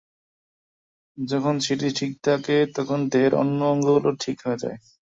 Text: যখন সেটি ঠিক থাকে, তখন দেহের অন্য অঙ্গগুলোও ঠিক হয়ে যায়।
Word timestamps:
যখন 1.17 1.55
সেটি 1.59 1.87
ঠিক 1.95 2.11
থাকে, 2.23 2.55
তখন 2.75 2.99
দেহের 3.11 3.33
অন্য 3.35 3.59
অঙ্গগুলোও 3.65 4.21
ঠিক 4.23 4.37
হয়ে 4.45 4.61
যায়। 4.63 4.77